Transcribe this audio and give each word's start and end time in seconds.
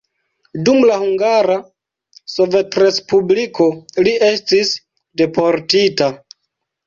Dum 0.67 0.77
la 0.91 0.93
Hungara 1.01 1.57
Sovetrespubliko 2.35 3.67
li 4.07 4.13
estis 4.29 4.71
deportita. 5.23 6.09